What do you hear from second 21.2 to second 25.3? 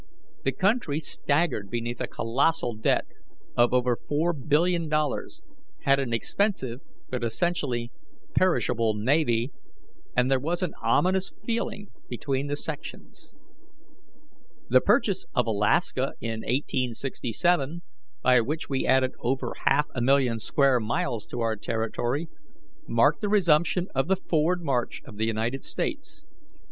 to our territory, marked the resumption of the forward march of the